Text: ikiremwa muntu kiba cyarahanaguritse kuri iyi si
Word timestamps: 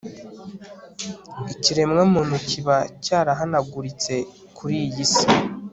ikiremwa 1.53 2.01
muntu 2.13 2.35
kiba 2.47 2.77
cyarahanaguritse 3.03 4.13
kuri 4.57 4.75
iyi 4.87 5.05
si 5.13 5.27